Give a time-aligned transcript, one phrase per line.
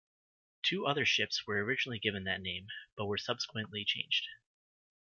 [0.63, 2.65] Two other ships were originally given that name,
[2.97, 4.25] but were subsequently changed.